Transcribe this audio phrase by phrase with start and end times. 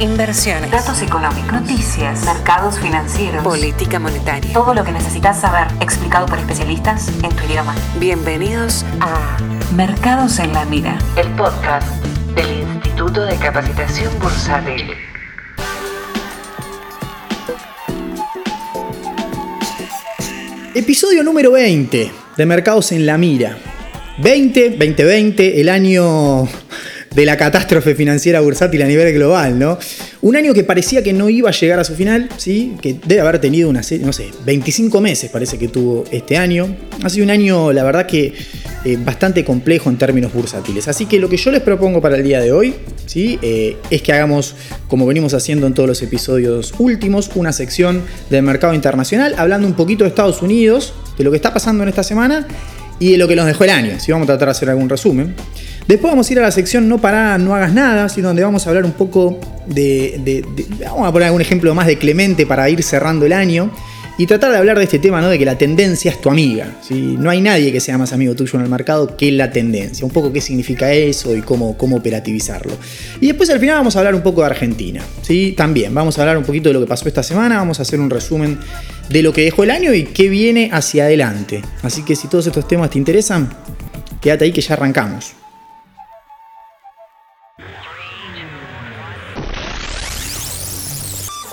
[0.00, 4.52] inversiones, datos económicos, noticias, mercados financieros, política monetaria.
[4.52, 7.74] Todo lo que necesitas saber explicado por especialistas en tu idioma.
[7.98, 9.38] Bienvenidos a
[9.74, 11.88] Mercados en la Mira, el podcast
[12.34, 14.90] del Instituto de Capacitación Bursátil.
[20.74, 23.56] Episodio número 20 de Mercados en la Mira.
[24.18, 26.46] 20, 2020, el año
[27.16, 29.78] de la catástrofe financiera bursátil a nivel global, ¿no?
[30.20, 32.76] Un año que parecía que no iba a llegar a su final, ¿sí?
[32.82, 36.76] Que debe haber tenido una no sé, 25 meses parece que tuvo este año.
[37.02, 38.34] Ha sido un año, la verdad que
[38.84, 40.88] eh, bastante complejo en términos bursátiles.
[40.88, 42.74] Así que lo que yo les propongo para el día de hoy,
[43.06, 43.38] ¿sí?
[43.40, 44.54] Eh, es que hagamos,
[44.86, 49.74] como venimos haciendo en todos los episodios últimos, una sección del mercado internacional, hablando un
[49.74, 52.46] poquito de Estados Unidos, de lo que está pasando en esta semana
[52.98, 53.98] y de lo que nos dejó el año.
[54.00, 55.34] Si vamos a tratar de hacer algún resumen.
[55.86, 58.66] Después vamos a ir a la sección No para, no hagas nada, sino donde vamos
[58.66, 60.44] a hablar un poco de,
[60.84, 63.70] Vamos a poner algún ejemplo más de Clemente para ir cerrando el año.
[64.18, 65.28] Y tratar de hablar de este tema, ¿no?
[65.28, 66.78] De que la tendencia es tu amiga.
[66.90, 70.06] No hay nadie que sea más amigo tuyo en el mercado que la tendencia.
[70.06, 72.72] Un poco qué significa eso y cómo, cómo operativizarlo.
[73.20, 75.02] Y después al final vamos a hablar un poco de Argentina.
[75.20, 75.52] ¿sí?
[75.54, 77.58] También vamos a hablar un poquito de lo que pasó esta semana.
[77.58, 78.58] Vamos a hacer un resumen
[79.10, 81.60] de lo que dejó el año y qué viene hacia adelante.
[81.82, 83.50] Así que si todos estos temas te interesan,
[84.22, 85.34] quédate ahí que ya arrancamos.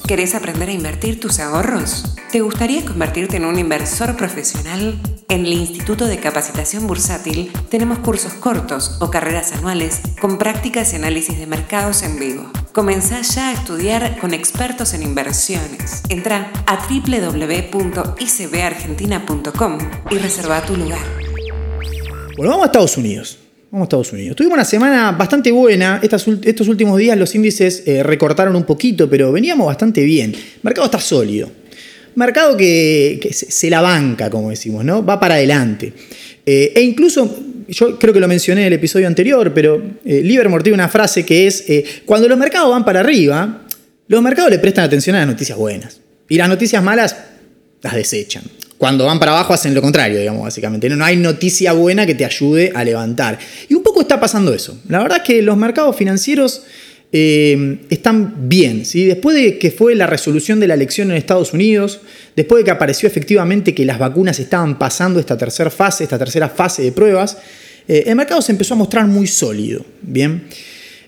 [0.07, 2.15] ¿Querés aprender a invertir tus ahorros?
[2.29, 4.99] ¿Te gustaría convertirte en un inversor profesional?
[5.29, 10.97] En el Instituto de Capacitación Bursátil tenemos cursos cortos o carreras anuales con prácticas y
[10.97, 12.51] análisis de mercados en vivo.
[12.73, 16.03] Comenzá ya a estudiar con expertos en inversiones.
[16.09, 19.77] Entra a www.icbargentina.com
[20.11, 20.99] y reserva tu lugar.
[22.35, 23.39] Bueno, vamos a Estados Unidos.
[23.73, 24.35] Vamos a Estados Unidos.
[24.35, 25.99] Tuvimos una semana bastante buena.
[26.03, 30.31] estos últimos días los índices eh, recortaron un poquito, pero veníamos bastante bien.
[30.61, 31.49] Mercado está sólido.
[32.13, 35.03] Mercado que, se, la banca, como decimos, ¿no?
[35.03, 35.91] Va para adelante.
[36.45, 37.35] Eh, e incluso,
[37.67, 41.25] yo creo que lo mencioné en el episodio anterior, pero eh, Livermore tiene una frase
[41.25, 41.65] que es,
[42.05, 43.65] cuando los mercados van para arriba,
[44.07, 45.99] los mercados le prestan atención a las noticias buenas.
[46.29, 47.17] Y las noticias malas
[47.81, 48.43] las desechan.
[48.77, 50.89] Cuando van para abajo hacen lo contrario, digamos, básicamente.
[50.89, 53.39] No, hay noticia buena que te ayude a levantar.
[53.69, 54.77] Y un poco está pasando eso.
[54.89, 56.63] La verdad es que los mercados financieros
[57.15, 58.85] eh, están bien.
[58.85, 59.05] ¿sí?
[59.05, 62.01] Después de que fue la resolución de la elección en Estados Unidos,
[62.35, 66.49] después de que apareció efectivamente que las vacunas estaban pasando esta tercera fase, esta tercera
[66.49, 67.37] fase de pruebas,
[67.87, 69.85] eh, el mercado se empezó a mostrar muy sólido.
[70.01, 70.47] Bien.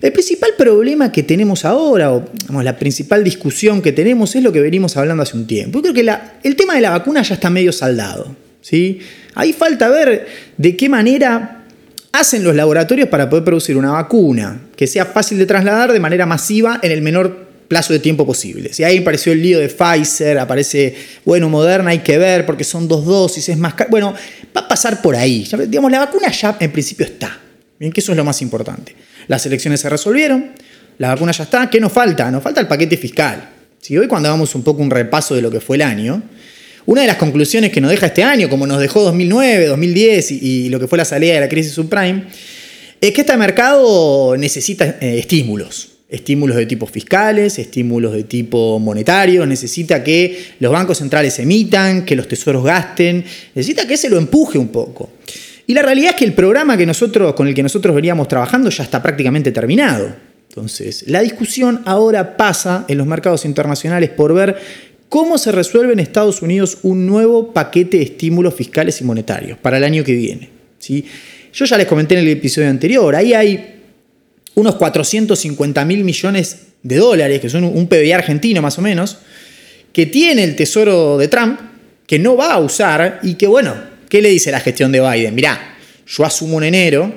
[0.00, 2.24] El principal problema que tenemos ahora, o
[2.62, 5.78] la principal discusión que tenemos, es lo que venimos hablando hace un tiempo.
[5.78, 8.36] Yo creo que el tema de la vacuna ya está medio saldado.
[8.60, 9.00] ¿sí?
[9.34, 10.26] Ahí falta ver
[10.56, 11.64] de qué manera
[12.12, 16.26] hacen los laboratorios para poder producir una vacuna que sea fácil de trasladar de manera
[16.26, 18.72] masiva en el menor plazo de tiempo posible.
[18.72, 22.88] Si ahí apareció el lío de Pfizer, aparece, bueno, Moderna, hay que ver porque son
[22.88, 23.90] dos dosis, es más caro.
[23.90, 24.14] Bueno,
[24.56, 25.48] va a pasar por ahí.
[25.68, 27.40] digamos, la vacuna ya en principio está.
[27.78, 28.94] Bien, que eso es lo más importante.
[29.28, 30.52] Las elecciones se resolvieron,
[30.98, 31.68] la vacuna ya está.
[31.68, 32.30] ¿Qué nos falta?
[32.30, 33.50] Nos falta el paquete fiscal.
[33.80, 36.22] Si hoy cuando hagamos un poco un repaso de lo que fue el año,
[36.86, 40.68] una de las conclusiones que nos deja este año, como nos dejó 2009, 2010 y,
[40.70, 42.24] lo que fue la salida de la crisis subprime,
[43.00, 45.90] es que este mercado necesita eh, estímulos.
[46.08, 52.14] Estímulos de tipo fiscales, estímulos de tipo monetario, necesita que los bancos centrales emitan, que
[52.14, 55.10] los tesoros gasten, necesita que se lo empuje un poco.
[55.66, 58.70] Y la realidad es que el programa que nosotros, con el que nosotros veníamos trabajando
[58.70, 60.14] ya está prácticamente terminado.
[60.48, 64.56] Entonces, la discusión ahora pasa en los mercados internacionales por ver
[65.08, 69.76] cómo se resuelve en Estados Unidos un nuevo paquete de estímulos fiscales y monetarios para
[69.76, 70.48] el año que viene.
[70.78, 71.04] ¿sí?
[71.52, 73.74] Yo ya les comenté en el episodio anterior, ahí hay
[74.54, 79.18] unos 450 mil millones de dólares, que son un PBI argentino más o menos,
[79.92, 81.60] que tiene el tesoro de Trump,
[82.06, 83.74] que no va a usar y que, bueno,
[84.08, 85.34] ¿Qué le dice la gestión de Biden?
[85.34, 87.12] Mirá, yo asumo en enero,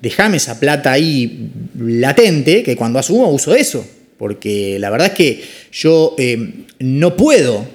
[0.00, 3.86] déjame esa plata ahí latente, que cuando asumo uso eso.
[4.18, 7.66] Porque la verdad es que yo eh, no puedo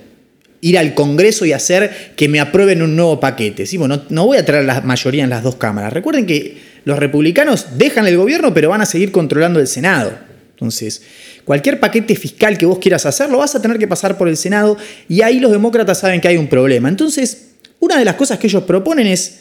[0.62, 3.66] ir al Congreso y hacer que me aprueben un nuevo paquete.
[3.66, 3.78] ¿sí?
[3.78, 5.94] Bueno, no voy a traer la mayoría en las dos cámaras.
[5.94, 10.18] Recuerden que los republicanos dejan el gobierno, pero van a seguir controlando el Senado.
[10.52, 11.04] Entonces,
[11.46, 14.38] cualquier paquete fiscal que vos quieras hacer, lo vas a tener que pasar por el
[14.38, 14.78] Senado
[15.08, 16.90] y ahí los demócratas saben que hay un problema.
[16.90, 17.47] Entonces,
[17.80, 19.40] una de las cosas que ellos proponen es,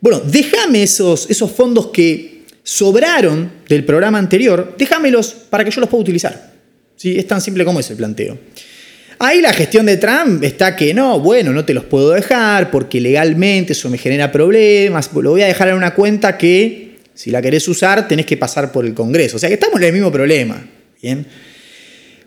[0.00, 6.02] bueno, déjame esos, fondos que sobraron del programa anterior, déjamelos para que yo los pueda
[6.02, 6.52] utilizar.
[6.96, 7.18] ¿Sí?
[7.18, 8.38] Es tan simple como es el planteo.
[9.18, 13.00] Ahí la gestión de Trump está que no, bueno, no te los puedo dejar porque
[13.00, 17.42] legalmente eso me genera problemas, lo voy a dejar en una cuenta que si la
[17.42, 19.36] querés usar tenés que pasar por el Congreso.
[19.36, 20.66] O sea que estamos en el mismo problema.
[21.02, 21.26] ¿bien?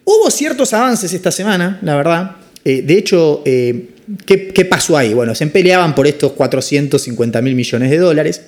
[0.03, 2.35] Hubo ciertos avances esta semana, la verdad.
[2.63, 3.87] Eh, de hecho, eh,
[4.25, 5.13] ¿qué, pasó ahí?
[5.13, 8.41] Bueno, se peleaban por estos 450 mil millones de dólares.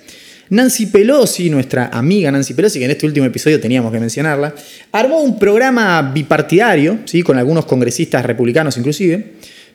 [0.49, 4.53] Nancy Pelosi, nuestra amiga Nancy Pelosi, que en este último episodio teníamos que mencionarla,
[4.91, 7.23] armó un programa bipartidario, ¿sí?
[7.23, 9.33] con algunos congresistas republicanos inclusive,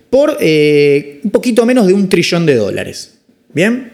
[0.08, 3.14] por eh, un poquito menos de un trillón de dólares.
[3.52, 3.92] ¿Bien?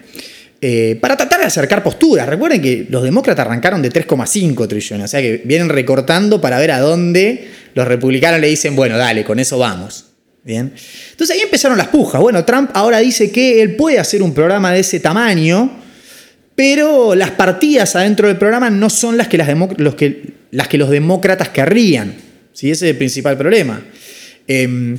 [0.60, 2.26] Eh, para tratar de acercar posturas.
[2.26, 6.70] Recuerden que los demócratas arrancaron de 3,5 trillones, o sea que vienen recortando para ver
[6.72, 10.15] a dónde los republicanos le dicen, bueno, dale, con eso vamos.
[10.46, 10.72] Bien.
[11.10, 12.20] Entonces ahí empezaron las pujas.
[12.20, 15.82] Bueno, Trump ahora dice que él puede hacer un programa de ese tamaño,
[16.54, 20.88] pero las partidas adentro del programa no son las que, los, que, las que los
[20.88, 22.14] demócratas querrían.
[22.52, 22.70] ¿sí?
[22.70, 23.82] Ese es el principal problema.
[24.46, 24.96] Em,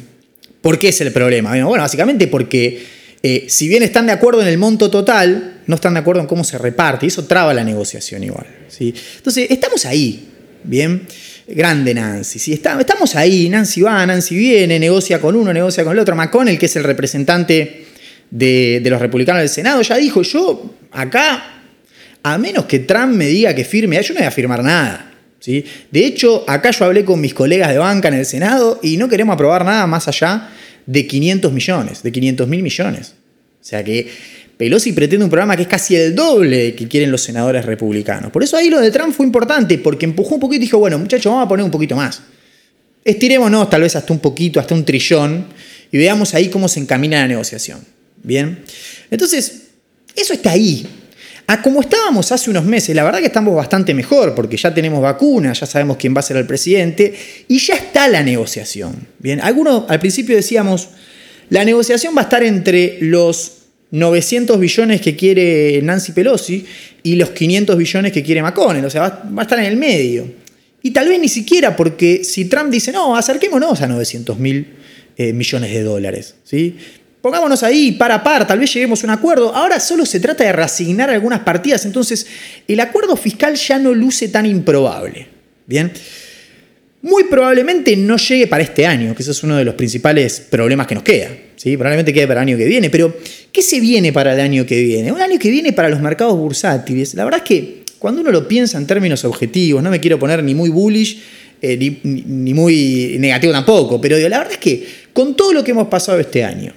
[0.59, 1.51] ¿Por qué es el problema?
[1.51, 2.83] Bueno, básicamente porque
[3.23, 6.27] eh, si bien están de acuerdo en el monto total, no están de acuerdo en
[6.27, 8.47] cómo se reparte, y eso traba la negociación igual.
[8.67, 8.93] ¿sí?
[9.15, 10.27] Entonces, estamos ahí,
[10.65, 11.07] ¿bien?
[11.47, 12.53] Grande Nancy, ¿sí?
[12.53, 16.13] estamos ahí, Nancy va, Nancy viene, negocia con uno, negocia con el otro.
[16.13, 17.85] McConnell, que es el representante
[18.29, 21.61] de, los republicanos del Senado, ya dijo, yo acá,
[22.21, 25.13] a menos que Trump me diga que firme, yo no voy a firmar nada.
[25.39, 25.63] ¿sí?
[25.89, 29.07] De hecho, acá yo hablé con mis colegas de banca en el Senado y no
[29.07, 30.49] queremos aprobar nada más allá
[30.85, 33.13] de 500 millones, de 500 mil millones.
[33.61, 34.09] O sea que
[34.57, 38.31] Pelosi pretende un programa que es casi el doble que quieren los senadores republicanos.
[38.31, 40.97] Por eso ahí lo de Trump fue importante, porque empujó un poquito y dijo, bueno,
[40.97, 42.21] muchachos, vamos a poner un poquito más.
[43.05, 45.45] Estirémonos tal vez hasta un poquito, hasta un trillón,
[45.91, 47.79] y veamos ahí cómo se encamina la negociación.
[48.23, 48.63] Bien.
[49.11, 49.67] Entonces,
[50.15, 50.87] eso está ahí.
[51.63, 55.59] Como estábamos hace unos meses, la verdad que estamos bastante mejor, porque ya tenemos vacunas,
[55.59, 57.13] ya sabemos quién va a ser el presidente,
[57.47, 59.07] y ya está la negociación.
[59.19, 60.89] Bien, algunos al principio decíamos,
[61.49, 63.56] la negociación va a estar entre los
[63.91, 66.65] 900 billones que quiere Nancy Pelosi
[67.03, 70.29] y los 500 billones que quiere McConnell, o sea, va, a estar en el medio.
[70.81, 74.67] Y tal vez ni siquiera, porque si Trump dice, no, acerquémonos a 900 mil
[75.17, 76.75] eh, millones de dólares, ¿sí?
[77.21, 79.53] Pongámonos ahí par a par, tal vez lleguemos a un acuerdo.
[79.53, 82.27] Ahora solo se trata de reasignar algunas partidas, entonces
[82.67, 85.27] el acuerdo fiscal ya no luce tan improbable.
[85.65, 85.91] Bien.
[87.07, 90.87] Muy probablemente no llegue para este año, que ese es uno de los principales problemas
[90.87, 91.29] que nos queda.
[91.55, 91.77] ¿sí?
[91.77, 93.15] Probablemente quede para el año que viene, pero
[93.49, 95.13] ¿qué se viene para el año que viene?
[95.13, 97.13] Un año que viene para los mercados bursátiles.
[97.13, 100.43] La verdad es que cuando uno lo piensa en términos objetivos, no me quiero poner
[100.43, 101.21] ni muy bullish
[101.61, 105.87] eh, ni, muy negativo tampoco, pero la verdad es que con todo lo que hemos
[105.87, 106.73] pasado este año,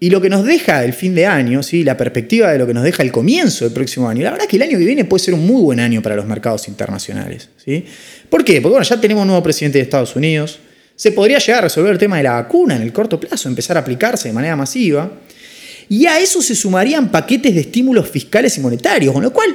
[0.00, 1.84] y lo que nos deja el fin de año, ¿sí?
[1.84, 4.50] la perspectiva de lo que nos deja el comienzo del próximo año, la verdad es
[4.50, 7.48] que el año que viene puede ser un muy buen año para los mercados internacionales.
[7.64, 7.84] ¿sí?
[8.28, 8.60] ¿Por qué?
[8.60, 10.58] Porque bueno, ya tenemos un nuevo presidente de Estados Unidos,
[10.96, 13.76] se podría llegar a resolver el tema de la vacuna en el corto plazo, empezar
[13.76, 15.10] a aplicarse de manera masiva,
[15.88, 19.54] y a eso se sumarían paquetes de estímulos fiscales y monetarios, con lo cual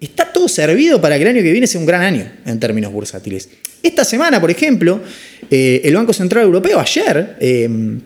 [0.00, 2.92] está todo servido para que el año que viene sea un gran año en términos
[2.92, 3.48] bursátiles.
[3.82, 5.00] Esta semana, por ejemplo,
[5.50, 7.36] eh, el Banco Central Europeo ayer...
[7.40, 7.98] Eh,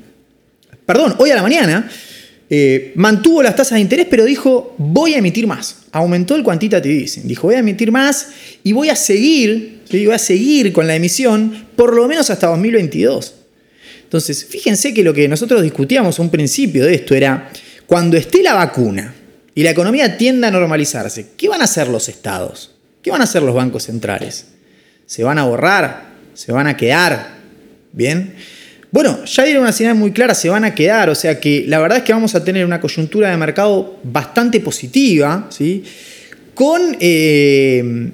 [0.86, 1.90] perdón, hoy a la mañana,
[2.54, 5.84] eh, mantuvo las tasas de interés, pero dijo, voy a emitir más.
[5.90, 7.26] Aumentó el quantitative easing.
[7.26, 8.28] Dijo, voy a emitir más
[8.62, 13.34] y voy a seguir, voy a seguir con la emisión por lo menos hasta 2022.
[14.04, 17.50] Entonces, fíjense que lo que nosotros discutíamos a un principio de esto era,
[17.86, 19.14] cuando esté la vacuna
[19.54, 22.72] y la economía tienda a normalizarse, ¿qué van a hacer los estados?
[23.00, 24.48] ¿Qué van a hacer los bancos centrales?
[25.06, 26.12] ¿Se van a borrar?
[26.34, 27.38] ¿Se van a quedar?
[27.92, 28.34] ¿Bien?
[28.92, 31.78] Bueno, ya dieron una señal muy clara, se van a quedar, o sea que la
[31.78, 35.82] verdad es que vamos a tener una coyuntura de mercado bastante positiva, ¿sí?
[36.52, 38.10] con eh,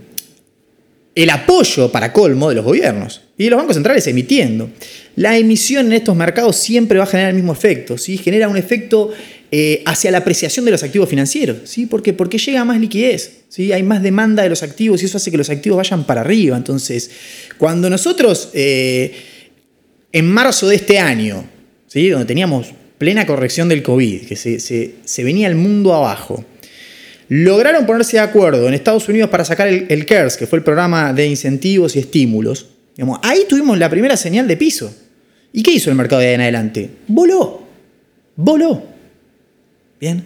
[1.17, 4.71] el apoyo para colmo de los gobiernos y de los bancos centrales emitiendo.
[5.17, 8.17] La emisión en estos mercados siempre va a generar el mismo efecto, ¿sí?
[8.17, 9.11] genera un efecto
[9.51, 11.87] eh, hacia la apreciación de los activos financieros, ¿sí?
[11.87, 12.13] ¿Por qué?
[12.13, 13.73] Porque llega más liquidez, ¿sí?
[13.73, 16.57] hay más demanda de los activos y eso hace que los activos vayan para arriba.
[16.57, 17.11] Entonces,
[17.59, 18.51] cuando nosotros...
[18.55, 19.13] Eh,
[20.12, 21.45] en marzo de este año,
[21.87, 22.09] ¿sí?
[22.09, 26.45] donde teníamos plena corrección del COVID, que se, venía el mundo abajo,
[27.29, 31.12] lograron ponerse de acuerdo en Estados Unidos para sacar el, CARES, que fue el programa
[31.12, 32.67] de incentivos y estímulos.
[33.23, 34.95] ahí tuvimos la primera señal de piso.
[35.53, 36.91] ¿Y qué hizo el mercado de ahí en adelante?
[37.07, 37.67] Voló.
[38.37, 38.83] Voló.
[40.00, 40.23] Bien.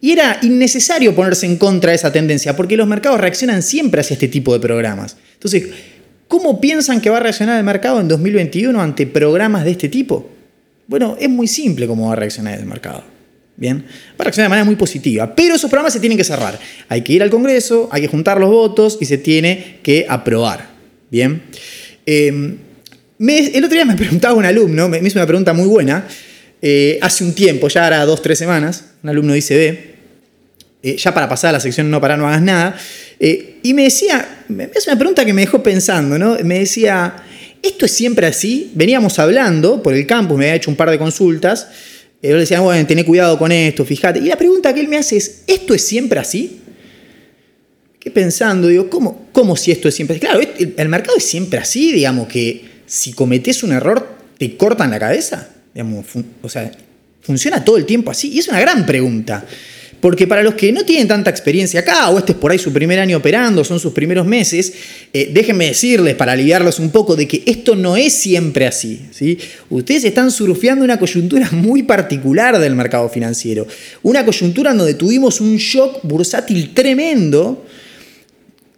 [0.00, 4.14] Y era innecesario ponerse en contra de esa tendencia, porque los mercados reaccionan siempre hacia
[4.14, 5.16] este tipo de programas.
[5.34, 5.68] Entonces,
[6.28, 10.30] ¿Cómo piensan que va a reaccionar el mercado en 2021 ante programas de este tipo?
[10.86, 13.04] Bueno, es muy simple cómo va a reaccionar el mercado.
[13.56, 16.58] Bien, va a reaccionar de manera muy positiva, pero esos programas se tienen que cerrar.
[16.88, 20.70] Hay que ir al Congreso, hay que juntar los votos y se tiene que aprobar.
[21.08, 21.40] Bien,
[22.04, 22.56] em,
[23.20, 26.06] el otro día me preguntaba un alumno, me, hizo una pregunta muy buena,
[26.60, 29.93] eh, hace un tiempo, ya era dos, tres semanas, un alumno dice ICB,
[30.84, 32.76] eh, ya para pasar a la sección no para no hagas nada,
[33.18, 36.36] eh, y me decía, es una pregunta que me dejó pensando, ¿no?
[36.44, 37.16] Me decía,
[37.62, 38.70] esto es siempre así.
[38.74, 41.68] Veníamos hablando por el campus, me había hecho un par de consultas.
[42.20, 44.18] Eh, yo le decía, bueno, tené cuidado con esto, fíjate.
[44.18, 46.60] Y la pregunta que él me hace es, ¿esto es siempre así?
[47.98, 48.68] ¿Qué pensando?
[48.68, 50.26] Digo, ¿cómo, cómo si esto es siempre así?
[50.26, 50.40] Claro,
[50.76, 55.48] el mercado es siempre así, digamos, que si cometes un error, te cortan la cabeza.
[55.72, 56.04] Digamos,
[56.42, 56.70] o sea,
[57.22, 58.32] funciona todo el tiempo así.
[58.34, 59.46] Y es una gran pregunta.
[60.04, 62.70] Porque para los que no tienen tanta experiencia acá, o este es por ahí su
[62.74, 64.74] primer año operando, son sus primeros meses,
[65.14, 69.00] eh, déjenme decirles, para aliviarlos un poco, de que esto no es siempre así.
[69.12, 69.38] ¿sí?
[69.70, 73.66] Ustedes están surfeando una coyuntura muy particular del mercado financiero.
[74.02, 77.64] Una coyuntura donde tuvimos un shock bursátil tremendo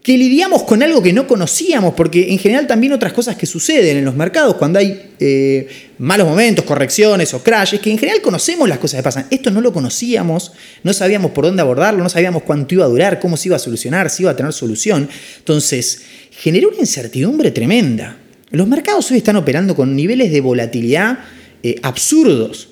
[0.06, 3.96] que lidiamos con algo que no conocíamos, porque en general también otras cosas que suceden
[3.96, 5.66] en los mercados, cuando hay eh,
[5.98, 9.26] malos momentos, correcciones o crashes, que en general conocemos las cosas que pasan.
[9.32, 10.52] Esto no lo conocíamos,
[10.84, 13.58] no sabíamos por dónde abordarlo, no sabíamos cuánto iba a durar, cómo se iba a
[13.58, 15.08] solucionar, si iba a tener solución.
[15.38, 18.16] Entonces, generó una incertidumbre tremenda.
[18.52, 21.18] Los mercados hoy están operando con niveles de volatilidad
[21.64, 22.68] eh, absurdos.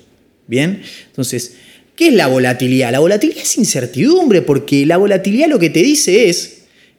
[0.47, 1.55] Bien, entonces,
[1.97, 2.93] ¿qué es la volatilidad?
[2.93, 6.54] La volatilidad es incertidumbre, porque la volatilidad lo que te dice es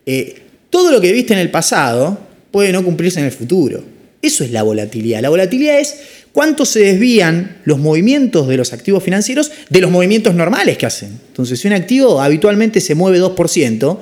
[0.06, 2.18] eh, todo lo que viste en el pasado
[2.50, 3.82] puede no cumplirse en el futuro.
[4.22, 5.20] Eso es la volatilidad.
[5.20, 5.96] La volatilidad es
[6.32, 11.18] cuánto se desvían los movimientos de los activos financieros de los movimientos normales que hacen.
[11.28, 13.98] Entonces, si un activo habitualmente se mueve 2%,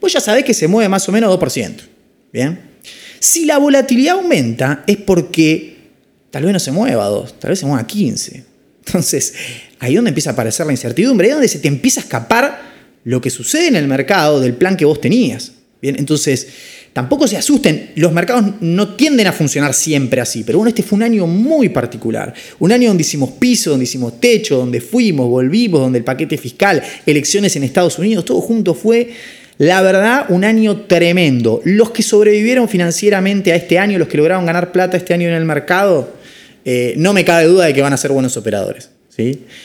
[0.00, 1.72] pues ya sabés que se mueve más o menos 2%.
[2.32, 2.60] ¿Bien?
[3.18, 5.76] Si la volatilidad aumenta es porque
[6.30, 8.44] tal vez no se mueva a 2, tal vez se mueva a 15.
[8.86, 9.34] Entonces,
[9.78, 12.04] ahí es donde empieza a aparecer la incertidumbre, ahí es donde se te empieza a
[12.04, 12.73] escapar
[13.04, 15.52] lo que sucede en el mercado del plan que vos tenías.
[15.80, 16.48] Bien, entonces,
[16.94, 20.96] tampoco se asusten, los mercados no tienden a funcionar siempre así, pero bueno, este fue
[20.96, 25.80] un año muy particular, un año donde hicimos piso, donde hicimos techo, donde fuimos, volvimos,
[25.80, 29.10] donde el paquete fiscal, elecciones en Estados Unidos, todo junto fue,
[29.58, 31.60] la verdad, un año tremendo.
[31.64, 35.34] Los que sobrevivieron financieramente a este año, los que lograron ganar plata este año en
[35.34, 36.14] el mercado,
[36.64, 38.88] eh, no me cabe duda de que van a ser buenos operadores.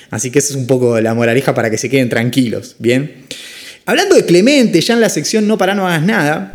[0.09, 3.25] Así que esa es un poco la moraleja para que se queden tranquilos, ¿bien?
[3.85, 6.53] Hablando de Clemente, ya en la sección No para, no hagas nada.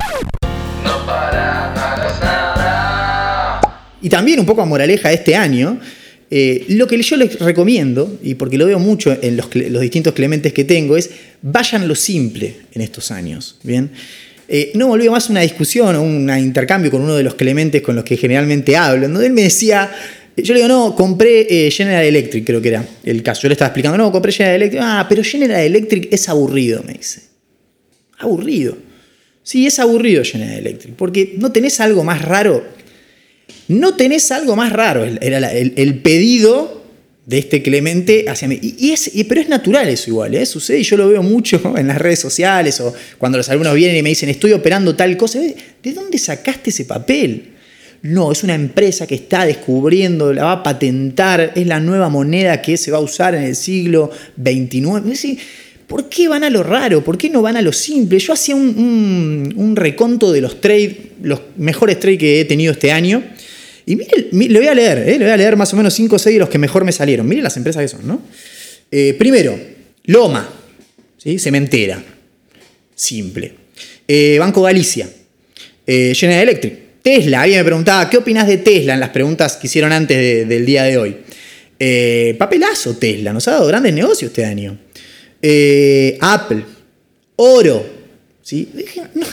[0.85, 3.61] No para, no hagas nada.
[4.01, 5.81] Y también un poco a moraleja este año,
[6.31, 9.49] eh, lo que yo les recomiendo, y porque lo veo mucho en los,
[9.81, 11.11] distintos Clementes que tengo, es
[11.43, 13.91] vayan lo simple en estos años, ¿bien?
[14.47, 17.97] Eh, no volvió más una discusión o un intercambio con uno de los Clementes con
[17.97, 19.91] los que generalmente hablo, donde él me decía,
[20.37, 23.43] yo le digo, no, compré eh, General Electric, creo que era el caso.
[23.43, 24.83] Yo le estaba explicando, no, compré General Electric.
[24.85, 27.23] Ah, pero General Electric es aburrido, me dice.
[28.19, 28.77] Aburrido.
[29.45, 32.65] Sí, es aburrido General Electric, porque no tenés algo más raro.
[33.69, 35.05] No tenés algo más raro.
[35.05, 36.83] Era el, pedido
[37.27, 38.59] de este Clemente hacia mí.
[38.61, 40.45] Y, es, pero es natural eso igual, ¿eh?
[40.47, 43.97] sucede y yo lo veo mucho en las redes sociales o cuando los alumnos vienen
[43.97, 45.39] y me dicen, estoy operando tal cosa.
[45.41, 47.54] ¿De dónde sacaste ese papel?
[48.05, 52.61] No, es una empresa que está descubriendo, la va a patentar, es la nueva moneda
[52.61, 55.39] que se va a usar en el siglo XXIX.
[55.87, 57.03] ¿Por qué van a lo raro?
[57.03, 58.19] ¿Por qué no van a lo simple?
[58.19, 63.25] Yo hacía un, reconto de los trades, los mejores trades que he tenido este año.
[63.87, 65.19] Y mire, lo voy a leer, ¿eh?
[65.19, 66.93] le voy a leer más o menos 5 o 6 de los que mejor me
[66.93, 67.27] salieron.
[67.27, 68.21] Miren las empresas que son, ¿no?
[68.91, 69.59] Eh, primero,
[70.05, 70.47] Loma,
[71.17, 71.39] ¿sí?
[71.39, 72.05] cementera,
[72.95, 73.55] simple.
[74.07, 75.09] Eh, Banco Galicia,
[75.87, 79.93] General Electric, Tesla, alguien me preguntaba, ¿qué opinas de Tesla en las preguntas que hicieron
[79.93, 81.15] antes del día de hoy?
[81.79, 84.79] Eh, papelazo Tesla, nos ha dado grandes negocios este año.
[85.43, 86.65] Eh, Apple,
[87.37, 87.85] oro.
[88.41, 88.71] ¿sí?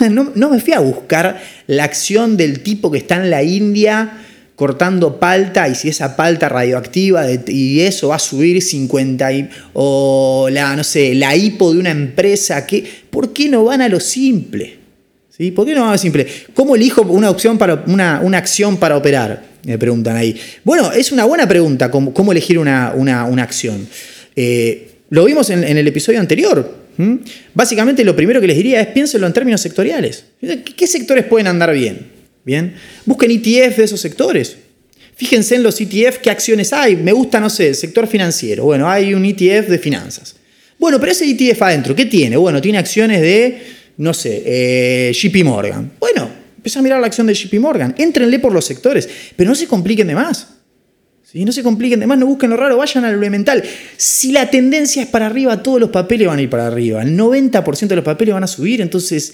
[0.09, 4.17] No, me fui a buscar la acción del tipo que está en la India
[4.57, 9.29] cortando palta y si esa palta radioactiva y eso va a subir 50
[9.75, 13.87] o la no sé la hipo de una empresa que ¿por qué no van a
[13.87, 14.80] lo simple?
[15.49, 16.27] ¿Por qué no más simple?
[16.53, 19.43] ¿Cómo elijo una, opción para, una, acción para operar?
[19.63, 20.39] Me preguntan ahí.
[20.63, 22.91] Bueno, es una buena pregunta, cómo, elegir una,
[23.41, 23.87] acción.
[24.35, 26.81] Eh, lo vimos en, el episodio anterior.
[27.55, 30.25] Básicamente lo primero que les diría es piénsenlo en términos sectoriales.
[30.75, 32.11] ¿Qué sectores pueden andar bien?
[32.43, 32.75] Bien.
[33.05, 34.57] Busquen ETF de esos sectores.
[35.15, 36.95] Fíjense en los ETF, qué acciones hay.
[36.95, 38.65] Me gusta, no sé, sector financiero.
[38.65, 40.35] Bueno, hay un ETF de finanzas.
[40.79, 42.37] Bueno, pero ese ETF adentro, ¿qué tiene?
[42.37, 43.61] Bueno, tiene acciones de
[43.97, 45.91] no sé, eh, JP Morgan.
[45.99, 47.95] Bueno, empieza a mirar la acción de JP Morgan.
[47.97, 50.47] Éntrenle por los sectores, pero no se compliquen de más.
[51.23, 53.63] Si no se compliquen de más, no busquen lo raro, vayan a lo elemental.
[53.95, 57.01] Si la tendencia es para arriba, todos los papeles van a ir para arriba.
[57.01, 58.81] El 90% de los papeles van a subir.
[58.81, 59.33] Entonces,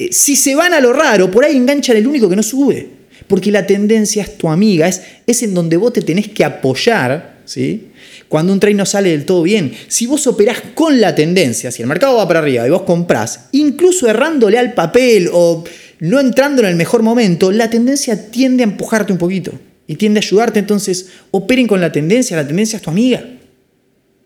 [0.00, 2.88] eh, si se van a lo raro, por ahí enganchan el único que no sube.
[3.28, 7.42] Porque la tendencia es tu amiga, es, es en donde vos te tenés que apoyar,
[7.44, 7.91] ¿sí?
[8.32, 9.74] Cuando un trade no sale del todo bien.
[9.88, 13.48] Si vos operás con la tendencia, si el mercado va para arriba y vos comprás,
[13.52, 15.62] incluso errándole al papel o
[16.00, 19.52] no entrando en el mejor momento, la tendencia tiende a empujarte un poquito
[19.86, 20.60] y tiende a ayudarte.
[20.60, 23.22] Entonces, operen con la tendencia, la tendencia es tu amiga.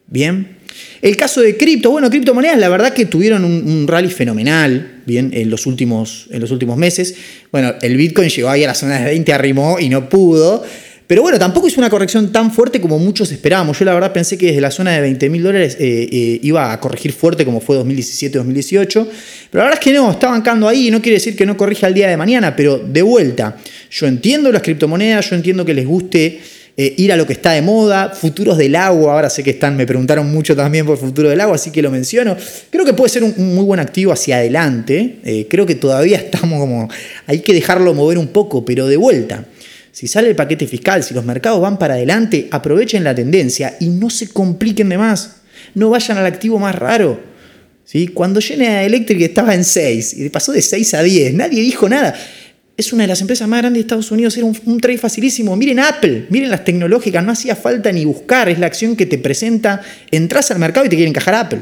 [0.06, 0.56] Bien.
[1.02, 5.50] El caso de cripto, bueno, criptomonedas, la verdad que tuvieron un, rally fenomenal, bien, en
[5.50, 7.16] los, últimos, en los últimos meses.
[7.50, 10.64] Bueno, el Bitcoin llegó ahí a la zona de 20, arrimó y no pudo.
[11.06, 13.78] Pero bueno, tampoco es una corrección tan fuerte como muchos esperábamos.
[13.78, 16.72] Yo la verdad pensé que desde la zona de 20 mil dólares eh, eh, iba
[16.72, 18.88] a corregir fuerte como fue 2017-2018.
[18.92, 19.06] Pero
[19.52, 21.86] la verdad es que no, está bancando ahí y no quiere decir que no corrija
[21.86, 22.56] el día de mañana.
[22.56, 23.56] Pero de vuelta,
[23.88, 26.40] yo entiendo las criptomonedas, yo entiendo que les guste
[26.76, 29.76] eh, ir a lo que está de moda, futuros del agua, ahora sé que están,
[29.76, 32.36] me preguntaron mucho también por futuro del agua, así que lo menciono.
[32.68, 36.90] Creo que puede ser un, muy buen activo hacia adelante, creo que todavía estamos como,
[37.26, 39.44] hay que dejarlo mover un poco, pero de vuelta.
[39.96, 43.88] Si sale el paquete fiscal, si los mercados van para adelante, aprovechen la tendencia y
[43.88, 45.36] no se compliquen de más.
[45.74, 47.18] No vayan al activo más raro.
[47.82, 48.08] ¿Sí?
[48.08, 52.14] Cuando General Electric estaba en 6 y pasó de 6 a 10, nadie dijo nada
[52.76, 55.56] es una de las empresas más grandes de Estados Unidos, era un, trade facilísimo.
[55.56, 59.16] Miren Apple, miren las tecnológicas, no hacía falta ni buscar, es la acción que te
[59.16, 61.60] presenta, entras al mercado y te quieren encajar Apple.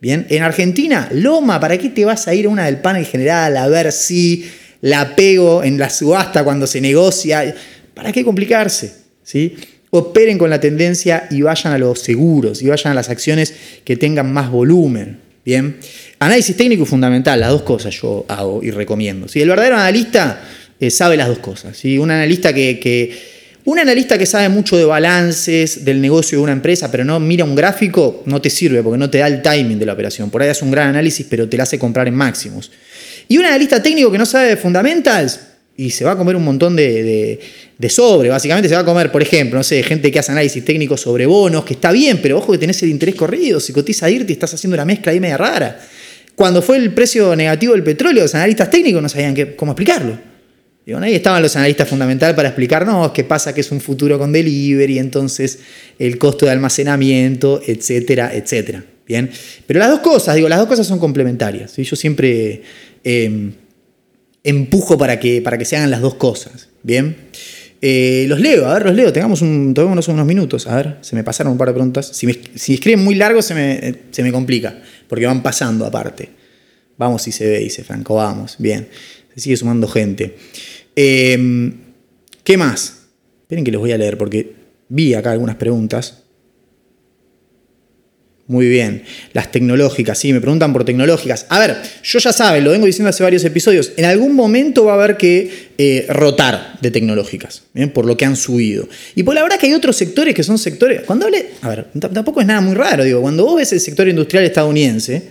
[0.00, 3.56] Bien, en Argentina, Loma, ¿para qué te vas a ir a una del panel general
[3.56, 4.48] a ver si
[4.80, 7.54] la pego en la subasta cuando se negocia?
[7.94, 8.94] ¿Para qué complicarse?
[9.22, 9.56] ¿Sí?
[9.90, 13.96] Operen con la tendencia y vayan a los seguros y vayan a las acciones que
[13.96, 15.18] tengan más volumen.
[15.44, 15.78] Bien.
[16.18, 19.26] Análisis técnico fundamental, las dos cosas yo hago y recomiendo.
[19.26, 20.42] Si El verdadero analista
[20.78, 21.76] eh, sabe las dos cosas.
[21.76, 21.98] ¿sí?
[21.98, 23.18] Un analista que,
[23.64, 27.44] un analista que sabe mucho de balances, del negocio de una empresa, pero no mira
[27.44, 30.30] un gráfico, no te sirve porque no te da el timing de la operación.
[30.30, 32.70] Por ahí hace un gran análisis, pero te la hace comprar en máximos.
[33.30, 35.38] Y un analista técnico que no sabe de fundamentals
[35.76, 37.38] y se va a comer un montón de,
[37.78, 38.28] de, sobre.
[38.28, 41.26] Básicamente se va a comer, por ejemplo, no sé, gente que hace análisis técnico sobre
[41.26, 43.60] bonos, que está bien, pero ojo que tenés el interés corrido.
[43.60, 45.80] Si cotiza IRT y estás haciendo una mezcla ahí media rara.
[46.34, 50.18] Cuando fue el precio negativo del petróleo, los analistas técnicos no sabían cómo explicarlo.
[50.84, 54.32] Y ahí estaban los analistas fundamentales para explicarnos qué pasa que es un futuro con
[54.32, 55.60] delivery, entonces
[56.00, 58.82] el costo de almacenamiento, etcétera, etcétera.
[59.06, 59.30] Bien.
[59.66, 61.76] Pero las dos cosas, digo, las dos cosas son complementarias.
[61.76, 62.62] Yo siempre
[63.04, 63.52] em,
[64.44, 66.68] empujo para que, para que se hagan las dos cosas.
[66.82, 67.16] Bien.
[67.82, 70.66] Eh, los leo, a ver, los leo, tengamos un, tomémonos unos minutos.
[70.66, 72.06] A ver, se me pasaron un par de preguntas.
[72.12, 76.28] Si, si escriben muy largo se me, se me complica porque van pasando aparte.
[76.96, 78.88] Vamos si se ve, dice Franco, vamos, bien.
[79.34, 80.36] Se sigue sumando gente.
[80.94, 81.72] Em,
[82.44, 83.06] ¿Qué más?
[83.42, 84.54] Esperen que los voy a leer porque
[84.88, 86.24] vi acá algunas preguntas.
[88.50, 89.04] Muy bien.
[89.32, 91.46] Las tecnológicas, sí, me preguntan por tecnológicas.
[91.50, 94.90] A ver, yo ya saben, lo vengo diciendo hace varios episodios, en algún momento va
[94.90, 97.62] a haber que eh, rotar de tecnológicas,
[97.94, 98.88] por lo que han subido.
[99.14, 101.86] Y por la verdad que hay otros sectores que son sectores, cuando hable, a ver,
[102.12, 105.28] tampoco es nada muy raro, digo, cuando vos ves el sector industrial estadounidense,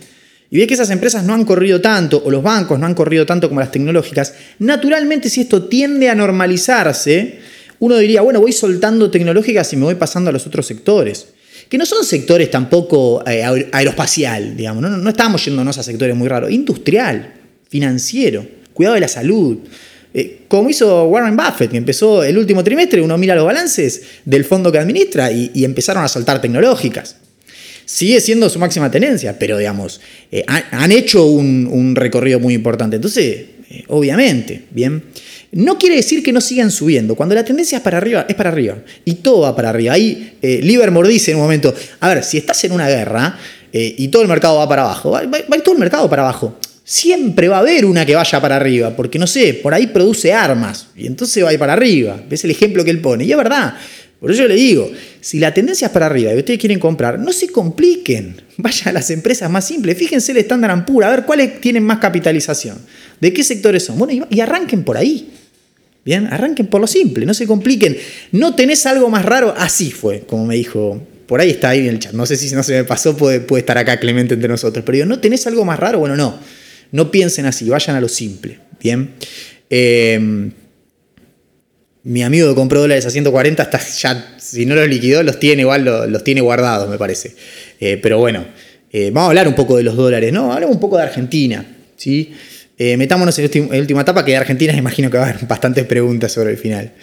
[0.50, 3.26] y ves que esas empresas no han corrido tanto, o los bancos no han corrido
[3.26, 7.40] tanto como las tecnológicas, naturalmente si esto tiende a normalizarse,
[7.80, 11.34] uno diría, bueno, voy soltando tecnológicas y me voy pasando a los otros sectores
[11.70, 16.28] que no son sectores tampoco eh, aeroespacial, digamos, no, no, estamos yéndonos a sectores muy
[16.28, 17.34] raros, industrial,
[17.70, 19.60] financiero, cuidado de la salud.
[20.12, 24.44] Eh, como hizo Warren Buffett, que empezó el último trimestre, uno mira los balances del
[24.44, 27.18] fondo que administra y, empezaron a soltar tecnológicas.
[27.86, 30.02] Sigue siendo su máxima tenencia, pero digamos,
[30.32, 32.96] eh, han, hecho un, recorrido muy importante.
[32.96, 33.46] Entonces,
[33.88, 35.04] obviamente, bien.
[35.52, 37.16] No quiere decir que no sigan subiendo.
[37.16, 38.78] Cuando la tendencia es para arriba, es para arriba.
[39.04, 39.94] Y todo va para arriba.
[39.94, 43.38] Ahí eh, Livermore dice en un momento, a ver, si estás en una guerra
[43.74, 45.22] eh, y todo el mercado va para abajo, va,
[45.64, 46.58] todo el mercado para abajo.
[46.84, 50.34] Siempre va a haber una que vaya para arriba, porque no sé, por ahí produce
[50.34, 52.20] armas y entonces va a ir para arriba.
[52.28, 53.26] ¿Ves el ejemplo que él pone?
[53.26, 53.76] Y es verdad.
[54.20, 57.18] Por eso yo le digo, si la tendencia es para arriba y ustedes quieren comprar,
[57.20, 58.42] no se compliquen.
[58.58, 59.98] Vayan a las empresas más simples.
[59.98, 62.78] Fíjense el estándar Ampura, a ver cuáles tienen más capitalización.
[63.22, 63.98] ¿De qué sectores son?
[63.98, 65.30] Bueno, y arranquen por ahí.
[66.04, 67.98] Bien, arranquen por lo simple, no se compliquen.
[68.32, 71.02] No tenés algo más raro, así fue, como me dijo.
[71.28, 72.14] Por ahí está ahí en el chat.
[72.14, 74.84] No sé si no se me pasó, puede, puede estar acá Clemente entre nosotros.
[74.84, 76.00] Pero digo, ¿no tenés algo más raro?
[76.00, 76.40] Bueno, no.
[76.92, 78.60] No piensen así, vayan a lo simple.
[78.82, 79.12] Bien.
[79.70, 80.52] Em,
[82.10, 85.62] mi amigo que compró dólares a 140, hasta ya, si no los liquidó, los tiene
[85.62, 87.36] igual, los, tiene guardados, me parece.
[87.80, 88.46] Eh, pero bueno,
[88.92, 90.52] eh, vamos a hablar un poco de los dólares, ¿no?
[90.52, 91.64] Hablamos un poco de Argentina,
[91.98, 92.34] ¿sí?
[92.80, 95.86] Eh, metámonos en la última etapa, que de Argentina imagino que va a haber bastantes
[95.86, 96.94] preguntas sobre el final.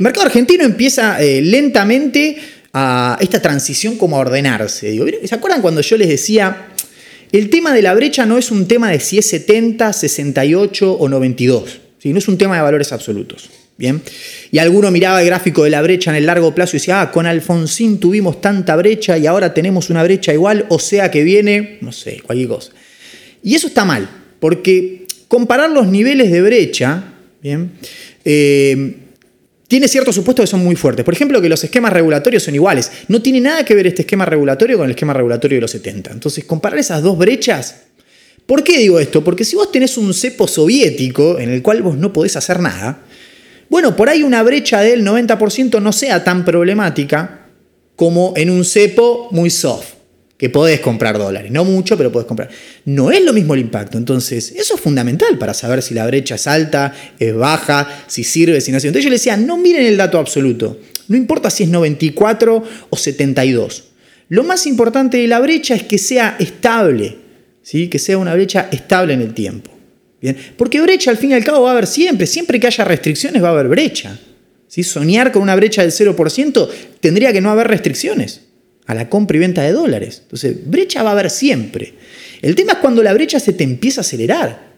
[0.00, 2.36] Mercado argentino empieza lentamente
[2.72, 4.96] a esta transición como a ordenarse.
[5.26, 6.68] ¿Se acuerdan cuando yo les decía,
[7.30, 11.08] el tema de la brecha no es un tema de si es 70, 68 o
[11.08, 13.48] 92, no es un tema de valores absolutos.
[13.76, 14.02] Bien.
[14.52, 17.10] Y alguno miraba el gráfico de la brecha en el largo plazo y decía, ah,
[17.10, 21.78] con Alfonsín tuvimos tanta brecha y ahora tenemos una brecha igual, o sea que viene,
[21.80, 22.72] no sé, cualquier cosa.
[23.42, 24.08] Y eso está mal,
[24.38, 27.02] porque comparar los niveles de brecha,
[27.42, 27.72] ¿bien?
[28.24, 28.94] Eh,
[29.66, 31.04] tiene ciertos supuestos que son muy fuertes.
[31.04, 32.92] Por ejemplo, que los esquemas regulatorios son iguales.
[33.08, 36.12] No tiene nada que ver este esquema regulatorio con el esquema regulatorio de los 70.
[36.12, 37.82] Entonces, comparar esas dos brechas.
[38.46, 39.24] ¿Por qué digo esto?
[39.24, 43.02] Porque si vos tenés un cepo soviético en el cual vos no podés hacer nada,
[43.68, 47.48] bueno, por ahí una brecha del 90% no sea tan problemática
[47.96, 49.94] como en un cepo muy soft
[50.36, 51.50] que podés comprar dólares.
[51.52, 52.50] No mucho, pero podés comprar.
[52.84, 53.98] No es lo mismo el impacto.
[53.98, 58.60] Entonces, eso es fundamental para saber si la brecha es alta, es baja, si sirve,
[58.60, 58.88] si no sirve.
[58.88, 60.78] Entonces yo le decía, no miren el dato absoluto.
[61.08, 63.84] No importa si es 94 o 72.
[64.28, 67.18] Lo más importante de la brecha es que sea estable,
[67.62, 67.88] ¿sí?
[67.88, 69.70] que sea una brecha estable en el tiempo.
[70.24, 70.38] ¿Bien?
[70.56, 72.26] Porque brecha al fin y al cabo va a haber siempre.
[72.26, 74.18] Siempre que haya restricciones va a haber brecha.
[74.68, 74.82] ¿sí?
[74.82, 76.68] Soñar con una brecha del 0%
[77.00, 78.40] tendría que no haber restricciones
[78.86, 80.20] a la compra y venta de dólares.
[80.22, 81.92] Entonces, brecha va a haber siempre.
[82.40, 84.72] El tema es cuando la brecha se te empieza a acelerar.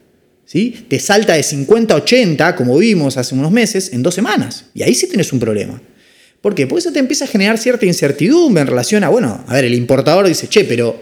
[0.45, 0.85] ¿sí?
[0.89, 4.65] Te salta de 50 a 80, como vimos hace unos meses, en dos semanas.
[4.75, 5.81] Y ahí sí tienes un problema.
[6.41, 6.67] ¿Por qué?
[6.67, 9.75] Porque eso te empieza a generar cierta incertidumbre en relación a, bueno, a ver, el
[9.75, 11.01] importador dice, che, pero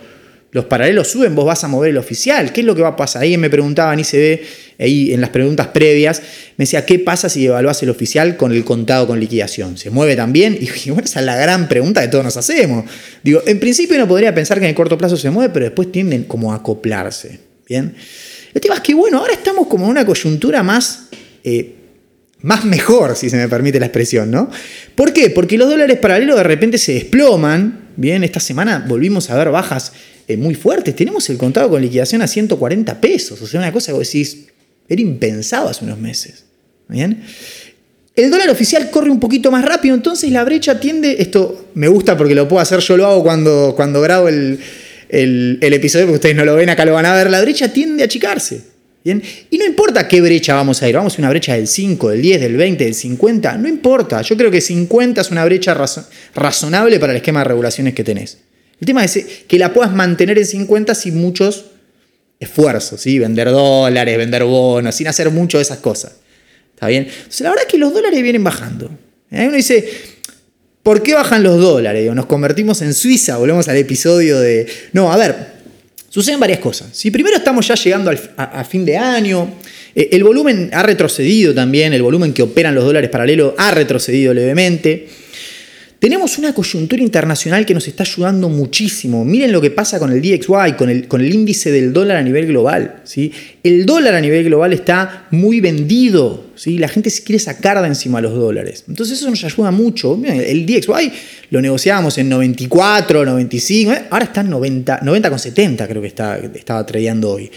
[0.55, 2.97] los paralelos suben, vos vas a mover el oficial, ¿qué es lo que va a
[2.97, 3.23] pasar?
[3.23, 4.47] Ahí me preguntaban y se ve
[4.79, 6.23] ahí en las preguntas previas,
[6.57, 9.77] me decía, ¿qué pasa si evalúas el oficial con el contado con liquidación?
[9.77, 10.57] ¿Se mueve también?
[10.85, 12.85] Y bueno, esa es la gran pregunta que todos nos hacemos.
[13.25, 15.91] Digo, en principio uno podría pensar que en el corto plazo se mueve, pero después
[15.91, 17.41] tienden como a acoplarse.
[17.69, 17.93] ¿Bien?
[18.55, 21.09] El tema es que, bueno, ahora estamos como en una coyuntura más...
[21.43, 21.75] Eh,
[22.43, 24.51] más mejor, si se me permite la expresión, ¿no?
[24.95, 25.31] ¿Por qué?
[25.31, 27.89] Porque los dólares paralelos de repente se desploman.
[27.97, 29.93] Bien, esta semana volvimos a ver bajas
[30.27, 30.97] eh, muy fuertes.
[30.97, 33.41] Tenemos el contado con liquidación a 140 pesos.
[33.41, 34.47] O sea, una cosa que vos decís,
[34.89, 36.45] era impensado hace unos meses.
[36.89, 37.23] ¿Bien?
[38.15, 41.17] El dólar oficial corre un poquito más rápido, entonces la brecha tiende.
[41.19, 44.61] Esto me gusta porque lo puedo hacer, yo lo hago cuando, cuando grabo el,
[45.09, 47.31] el, episodio, porque ustedes no lo ven, acá lo van a ver.
[47.31, 48.75] La brecha tiende a achicarse.
[49.05, 49.23] ¿Bien?
[49.51, 52.23] Y no importa qué brecha vamos a ir, vamos a una brecha del 5, del
[52.23, 54.23] 10, del 20, del 50, no importa.
[54.23, 55.77] Yo creo que 50 es una brecha
[56.35, 58.39] razonable para el esquema de regulaciones que tenés.
[58.85, 59.19] El tema es
[59.49, 61.65] que la puedas mantener en 50 sin muchos
[62.39, 63.19] esfuerzos, ¿sí?
[63.19, 66.17] Vender dólares, vender bonos, sin hacer mucho de esas cosas.
[66.75, 67.05] ¿Está bien?
[67.05, 68.91] Entonces, la verdad es que los dólares vienen bajando.
[69.31, 69.89] Ahí uno dice,
[70.83, 72.15] ¿por qué bajan los dólares?
[72.15, 74.67] nos convertimos en Suiza, volvemos al episodio de...
[74.93, 75.35] No, a ver,
[76.11, 76.89] suceden varias cosas.
[76.93, 79.51] Si primero estamos ya llegando a, fin de año,
[79.95, 84.35] eh, el volumen ha retrocedido también, el volumen que operan los dólares paralelos ha retrocedido
[84.35, 85.09] levemente.
[86.05, 89.25] Tenemos una coyuntura internacional que nos está ayudando muchísimo.
[89.25, 92.23] Miren lo que pasa con el DXY, con el, con el índice del dólar a
[92.23, 92.97] nivel global.
[93.05, 93.33] ¿sí?
[93.63, 96.49] El dólar a nivel global está muy vendido.
[96.57, 96.77] ¿sí?
[96.77, 98.85] La gente se quiere sacar de encima los dólares.
[98.87, 100.21] Entonces eso nos ayuda mucho.
[100.27, 101.11] el DXY
[101.49, 104.03] lo negociábamos en 94, 95, ¿eh?
[104.11, 107.51] ahora está en 90, 90,70 creo que está, estaba tradeando hoy.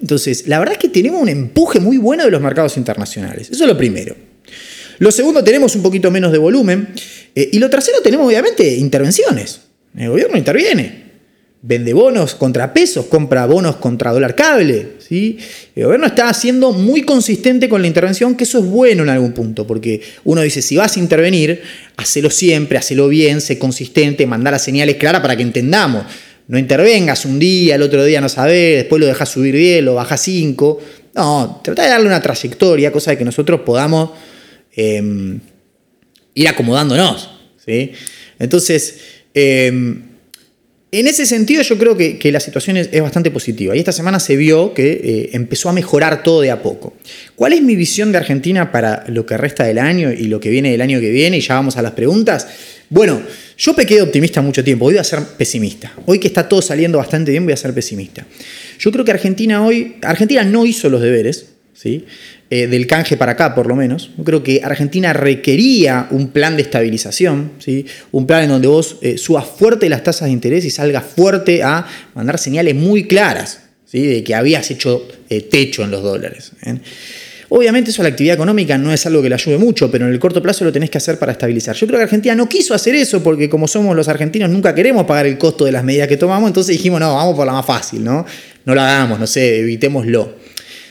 [0.00, 3.50] Entonces, la verdad es que tenemos un empuje muy bueno de los mercados internacionales.
[3.50, 4.27] Eso es lo primero.
[4.98, 6.88] Lo segundo, tenemos un poquito menos de volumen.
[7.34, 9.60] Eh, y lo tercero, tenemos obviamente intervenciones.
[9.96, 11.08] El gobierno interviene.
[11.60, 14.90] Vende bonos contra pesos, compra bonos contra dólar cable.
[15.00, 15.38] ¿sí?
[15.74, 19.32] El gobierno está siendo muy consistente con la intervención, que eso es bueno en algún
[19.32, 21.62] punto, porque uno dice, si vas a intervenir,
[21.96, 26.04] hacelo siempre, hacelo bien, sé consistente, mandar las señales claras para que entendamos.
[26.46, 29.94] No intervengas un día, el otro día no sabés, después lo dejas subir 10, lo
[29.94, 30.80] bajas 5.
[31.16, 34.10] No, trata de darle una trayectoria, cosa de que nosotros podamos
[34.80, 35.40] Em,
[36.34, 37.30] ir acomodándonos.
[37.66, 37.90] ¿sí?
[38.38, 38.98] Entonces,
[39.34, 40.02] em,
[40.92, 43.74] en ese sentido yo creo que, la situación es, bastante positiva.
[43.74, 46.94] Y esta semana se vio que eh, empezó a mejorar todo de a poco.
[47.34, 50.48] ¿Cuál es mi visión de Argentina para lo que resta del año y lo que
[50.48, 51.38] viene del año que viene?
[51.38, 52.46] Y ya vamos a las preguntas.
[52.88, 53.20] Bueno,
[53.58, 55.92] yo pequé de optimista mucho tiempo, voy a ser pesimista.
[56.06, 58.24] Hoy que está todo saliendo bastante bien, voy a ser pesimista.
[58.78, 62.06] Yo creo que Argentina hoy, Argentina no hizo los deberes, ¿sí?
[62.50, 64.10] Eh, del canje para acá, por lo menos.
[64.16, 67.84] Yo creo que Argentina requería un plan de estabilización, ¿sí?
[68.10, 71.62] un plan en donde vos eh, subas fuerte las tasas de interés y salgas fuerte
[71.62, 74.06] a mandar señales muy claras ¿sí?
[74.06, 76.52] de que habías hecho eh, techo en los dólares.
[77.50, 80.12] Obviamente eso a la actividad económica no es algo que le ayude mucho, pero en
[80.12, 81.76] el corto plazo lo tenés que hacer para estabilizar.
[81.76, 85.04] Yo creo que Argentina no quiso hacer eso porque como somos los argentinos nunca queremos
[85.04, 87.66] pagar el costo de las medidas que tomamos, entonces dijimos, no, vamos por la más
[87.66, 88.24] fácil, ¿no?
[88.64, 90.47] No lo hagamos, no sé, evitémoslo.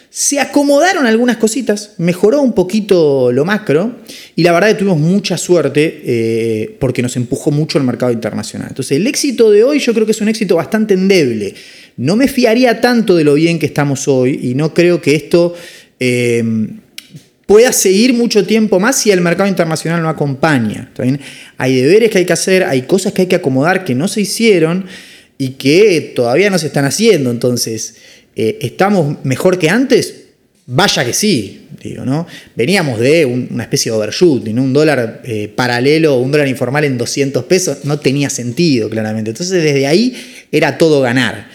[0.10, 3.98] Se acomodaron algunas cositas, mejoró un poquito lo macro
[4.36, 8.70] y la verdad que tuvimos mucha suerte eh, porque nos empujó mucho el mercado internacional.
[8.70, 11.54] Entonces el éxito de hoy yo creo que es un éxito bastante endeble.
[11.98, 15.54] No me fiaría tanto de lo bien que estamos hoy y no creo que esto
[16.00, 16.44] eh,
[17.48, 20.92] pueda seguir mucho tiempo más si el mercado internacional no acompaña.
[21.58, 24.22] Hay deberes que hay que hacer, hay cosas que hay que acomodar que no se
[24.22, 24.86] hicieron
[25.40, 27.32] y que todavía no se están haciendo.
[27.32, 27.96] Entonces,
[28.40, 30.26] eh, ¿Estamos mejor que antes?
[30.68, 32.28] Vaya que sí, digo, ¿no?
[32.56, 37.46] Veníamos de una especie de overshooting, un dólar eh, paralelo, un dólar informal en 200
[37.46, 39.32] pesos, no tenía sentido, claramente.
[39.32, 40.16] Entonces, desde ahí
[40.52, 41.50] era todo ganar.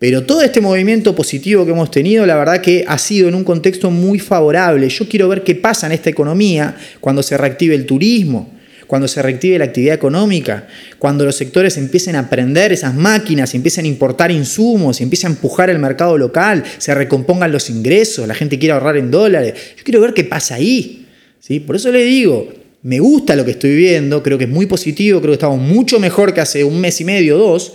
[0.00, 3.44] Pero todo este movimiento positivo que hemos tenido, la verdad que ha sido en un
[3.44, 4.88] contexto muy favorable.
[4.88, 8.52] Yo quiero ver qué pasa en esta economía cuando se reactive el turismo,
[8.86, 10.66] cuando se reactive la actividad económica,
[10.98, 15.70] cuando los sectores empiecen a aprender esas máquinas, empiecen a importar insumos, empiecen a empujar
[15.70, 19.54] el mercado local, se recompongan los ingresos, la gente quiere ahorrar en dólares.
[19.76, 21.06] Yo quiero ver qué pasa ahí.
[21.40, 21.60] ¿sí?
[21.60, 25.20] Por eso le digo, me gusta lo que estoy viendo, creo que es muy positivo,
[25.20, 27.72] creo que estamos mucho mejor que hace un mes y medio, dos,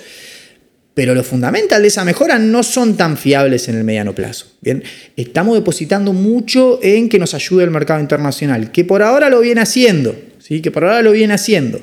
[0.93, 4.47] pero lo fundamental de esa mejora no son tan fiables en el mediano plazo.
[4.61, 4.83] Bien,
[5.15, 9.61] estamos depositando mucho en que nos ayude el mercado internacional, que por ahora lo viene
[9.61, 10.15] haciendo,
[10.49, 10.61] ¿sí?
[10.61, 11.79] que por ahora lo viene haciendo.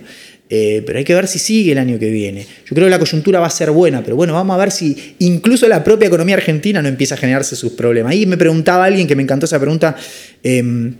[0.48, 2.46] Eh, pero hay que ver si sigue el año que viene.
[2.66, 5.16] Yo creo que la coyuntura va a ser buena, pero bueno, vamos a ver si
[5.18, 8.12] incluso la propia economía argentina no empieza a generarse sus problemas.
[8.12, 9.96] Ahí me preguntaba alguien que me encantó esa pregunta.
[10.42, 10.94] Em,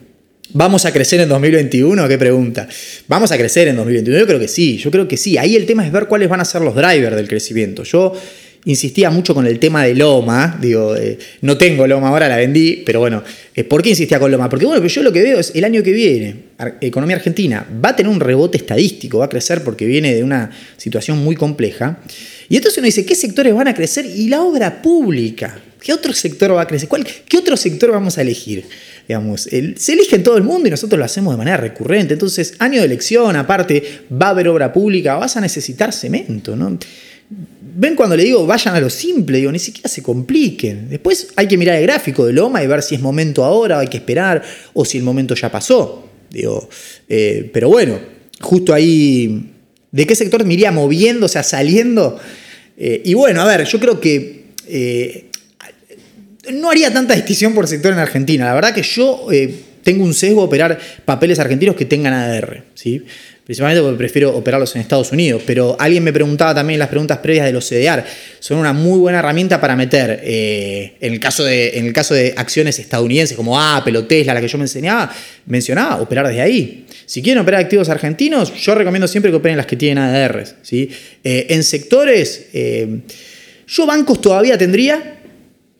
[0.53, 2.07] ¿Vamos a crecer en 2021?
[2.09, 2.69] ¿Qué pregunta?
[3.09, 4.19] ¿Vamos a crecer en 2021?
[4.21, 5.37] Yo creo que sí, yo creo que sí.
[5.39, 7.83] Ahí el tema es ver cuáles van a ser los drivers del crecimiento.
[7.83, 8.13] Yo
[8.67, 12.83] insistía mucho con el tema de Loma, digo, eh, no tengo Loma ahora, la vendí,
[12.85, 13.23] pero bueno,
[13.55, 14.49] eh, ¿por qué insistía con Loma?
[14.49, 16.37] Porque bueno, yo lo que veo es el año que viene,
[16.81, 20.51] economía argentina va a tener un rebote estadístico, va a crecer porque viene de una
[20.77, 22.01] situación muy compleja.
[22.49, 24.05] Y entonces uno dice, ¿qué sectores van a crecer?
[24.05, 26.89] Y la obra pública, ¿qué otro sector va a crecer?
[26.89, 28.65] ¿Cuál, ¿Qué otro sector vamos a elegir?
[29.07, 32.15] Digamos, se elige en todo el mundo y nosotros lo hacemos de manera recurrente.
[32.15, 36.77] Entonces, año de elección, aparte, va a haber obra pública, vas a necesitar cemento, ¿no?
[37.79, 40.89] Ven cuando le digo vayan a lo simple, digo, ni siquiera se compliquen.
[40.89, 43.89] Después hay que mirar el gráfico de Loma y ver si es momento ahora, hay
[43.89, 46.09] que esperar, o si el momento ya pasó.
[46.31, 46.69] Digo,
[47.07, 47.99] eh, pero bueno,
[48.41, 49.53] justo ahí,
[49.93, 52.19] ¿de qué sector me iría moviendo, o sea, saliendo?
[52.79, 55.27] Eh, y bueno, a ver, yo creo que eh,
[56.53, 58.47] no haría tanta distinción por sector en Argentina.
[58.47, 59.27] La verdad que yo
[59.87, 63.05] tengo un sesgo a operar papeles argentinos que tengan ADR, ¿sí?
[63.45, 65.45] principalmente porque prefiero operarlos en Estados Unidos.
[65.47, 68.03] Pero alguien me preguntaba también en las preguntas previas de los CDR.
[68.41, 72.15] Son una muy buena herramienta para meter, eh, en, el caso de, en el caso
[72.15, 75.15] de acciones estadounidenses como Apple o Tesla, la que yo me enseñaba,
[75.47, 76.85] mencionaba, operar desde ahí.
[77.05, 80.45] Si quieren operar activos argentinos, yo recomiendo siempre que operen las que tienen ADR.
[80.63, 80.91] ¿sí?
[81.23, 82.49] Eh, en sectores,
[83.69, 85.21] yo bancos todavía tendría,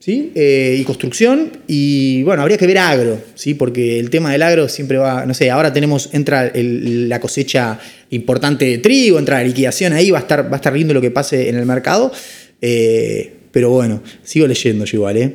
[0.09, 3.55] eh, y construcción, y bueno, habría que ver agro, ¿sí?
[3.55, 8.67] porque el tema del agro siempre va, no sé, ahora tenemos, entra la cosecha importante
[8.67, 11.11] de trigo, entra la liquidación ahí, va a estar, va a estar viendo lo que
[11.11, 12.13] pase en el mercado,
[12.63, 15.33] eh, pero bueno, sigo leyendo yo igual, ¿eh?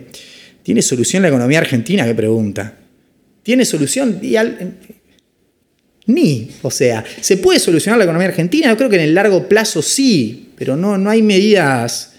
[0.64, 2.06] ¿Tiene solución la economía argentina?
[2.06, 2.78] ¿Qué pregunta?
[3.44, 4.20] ¿Tiene solución?
[4.22, 4.36] Y
[6.06, 8.70] Ni, o sea, ¿se puede solucionar la economía argentina?
[8.70, 12.11] Yo creo que en el largo plazo sí, pero no, no hay medidas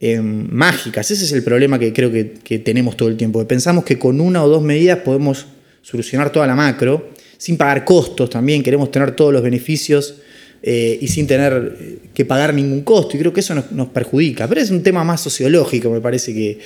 [0.00, 1.10] Em, mágicas.
[1.10, 3.44] Ese es el problema que creo que, tenemos todo el tiempo.
[3.48, 5.46] Pensamos que con una o dos medidas podemos
[5.82, 10.14] solucionar toda la macro, sin pagar costos también, queremos tener todos los beneficios
[10.62, 13.16] eh, y sin tener eh, que pagar ningún costo.
[13.16, 14.46] Y creo que eso nos, perjudica.
[14.46, 16.60] Pero es un tema más sociológico, me parece que,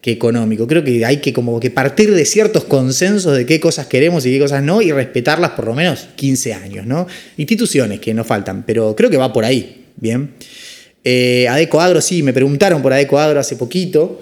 [0.00, 0.68] que económico.
[0.68, 4.30] Creo que hay que como que partir de ciertos consensos de qué cosas queremos y
[4.30, 7.08] qué cosas no y respetarlas por lo menos 15 años, ¿no?
[7.36, 10.34] Instituciones que nos faltan, pero creo que va por ahí, ¿bien?
[11.04, 11.48] Eh,
[12.00, 14.20] sí, me preguntaron por Adeco hace poquito.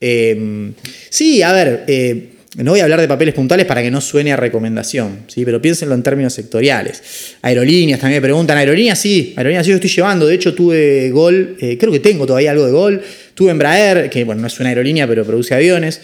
[0.00, 0.72] Em,
[1.10, 4.32] sí, a ver, eh, no voy a hablar de papeles puntuales para que no suene
[4.32, 5.44] a recomendación, ¿sí?
[5.44, 7.36] pero piénsenlo en términos sectoriales.
[7.42, 8.56] Aerolíneas también me preguntan.
[8.56, 10.26] Aerolíneas sí, aerolíneas sí yo estoy llevando.
[10.26, 13.02] De hecho, tuve Gol, eh, creo que tengo todavía algo de Gol.
[13.34, 16.00] Tuve Embraer, que bueno, no es una aerolínea, pero produce aviones.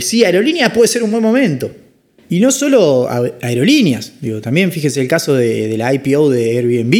[0.00, 1.70] sí, aerolíneas puede ser un buen momento.
[2.28, 3.08] Y no solo
[3.42, 6.94] aerolíneas, digo, también fíjese el caso de, de la IPO de Airbnb,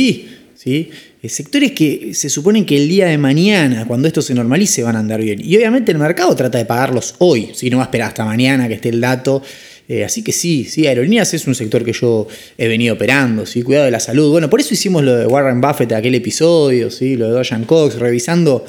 [0.55, 0.91] ¿sí?
[1.23, 4.97] Eh, sectores que se suponen que el día de mañana, cuando esto se normalice, van
[4.97, 5.41] a andar bien.
[5.43, 8.67] Y obviamente el mercado trata de pagarlos hoy, si no va a esperar hasta mañana
[8.67, 9.41] que esté el dato.
[9.89, 12.27] Eh, así que sí, sí, aerolíneas es un sector que yo
[12.59, 13.63] he venido operando, ¿sí?
[13.63, 14.33] cuidado de la salud.
[14.33, 17.17] Bueno, por eso hicimos lo de Warren Buffett, aquel episodio, ¿sí?
[17.17, 18.65] lo de Dojan Cox, revisando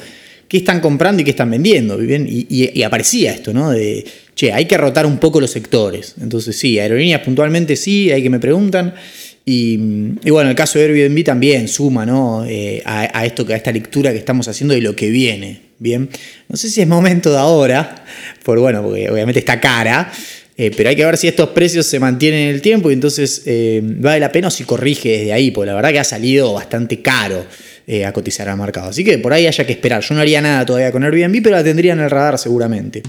[0.47, 2.03] qué están comprando y qué están vendiendo.
[2.03, 3.71] Y, y, aparecía esto, ¿no?
[3.71, 6.13] De, che, hay que rotar un poco los sectores.
[6.21, 8.93] Entonces sí, aerolíneas puntualmente sí, hay que me preguntan.
[9.45, 9.77] Y,
[10.29, 12.45] bueno, el caso de Airbnb también suma ¿no?
[12.47, 15.62] Eh, a, esto, a esta lectura que estamos haciendo de lo que viene.
[15.79, 16.10] Bien,
[16.47, 18.06] no sé si es momento de ahora,
[18.43, 20.10] por bueno, porque obviamente está cara,
[20.56, 23.41] eh, pero hay que ver si estos precios se mantienen en el tiempo y entonces
[23.45, 26.53] eh, vale la pena o si corrige desde ahí, porque la verdad que ha salido
[26.53, 27.45] bastante caro
[28.06, 28.91] a cotizar al mercado.
[28.91, 30.01] Así que por ahí haya que esperar.
[30.01, 33.03] Yo no haría nada todavía con Airbnb, pero la tendría en el radar seguramente.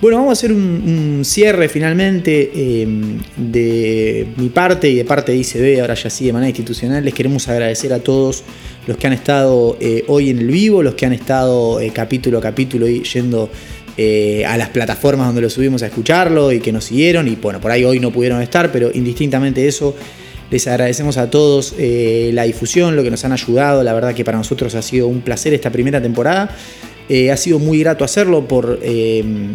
[0.00, 5.38] Bueno, vamos a hacer un, cierre finalmente em, de mi parte y de parte de
[5.38, 7.04] ICB, ahora ya sí de manera institucional.
[7.04, 8.42] Les queremos agradecer a todos
[8.86, 12.38] los que han estado eh, hoy en el vivo, los que han estado eh, capítulo
[12.38, 13.50] a capítulo yendo
[13.98, 17.28] eh, a las plataformas donde lo subimos a escucharlo y que nos siguieron.
[17.28, 19.94] Y bueno, por ahí hoy no pudieron estar, pero indistintamente eso,
[20.50, 23.84] les agradecemos a todos la difusión, lo que nos han ayudado.
[23.84, 26.56] La verdad que para nosotros ha sido un placer esta primera temporada.
[27.30, 29.52] ha sido muy grato hacerlo por em,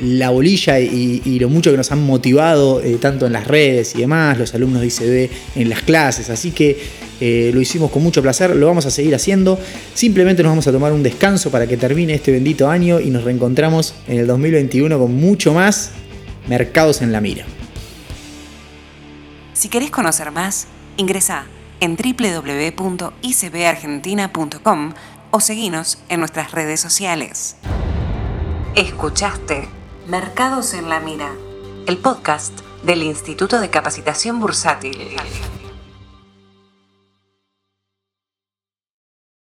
[0.00, 3.98] la bolilla y, lo mucho que nos han motivado, eh, tanto en las redes y
[3.98, 6.30] demás, los alumnos de ICB en las clases.
[6.30, 6.78] Así que
[7.20, 9.58] eh, lo hicimos con mucho placer, lo vamos a seguir haciendo.
[9.94, 13.24] Simplemente nos vamos a tomar un descanso para que termine este bendito año y nos
[13.24, 15.92] reencontramos en el 2021 con mucho más
[16.48, 17.44] mercados en la mira.
[19.54, 20.66] Si querés conocer más,
[20.98, 21.46] ingresa
[21.80, 24.92] en www.icbargentina.com
[25.30, 27.56] o seguinos en nuestras redes sociales.
[28.74, 29.68] Escuchaste
[30.06, 31.32] Mercados en la Mira,
[31.86, 35.16] el podcast del Instituto de Capacitación Bursátil.